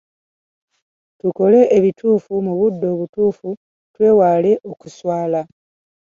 Tukole 1.19 1.59
ebituufu 1.77 2.33
mu 2.45 2.53
budde 2.59 2.85
obutuufu, 2.95 3.49
twewale 3.93 4.51
okuswala. 4.71 5.41